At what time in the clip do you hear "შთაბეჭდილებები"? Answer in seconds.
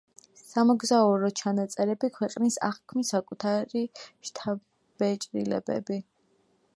4.31-6.03